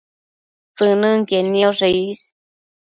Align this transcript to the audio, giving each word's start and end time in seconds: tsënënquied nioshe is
tsënënquied 0.75 1.45
nioshe 1.53 1.87
is 2.09 2.21